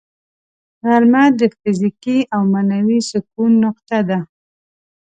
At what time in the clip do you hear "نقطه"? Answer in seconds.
3.65-3.99